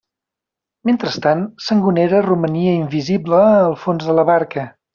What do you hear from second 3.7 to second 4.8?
fons de la barca.